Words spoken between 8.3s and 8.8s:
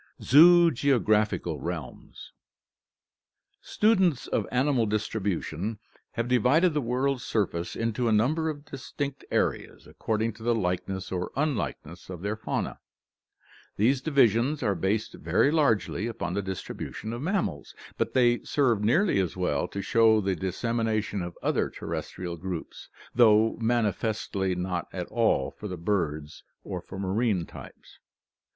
of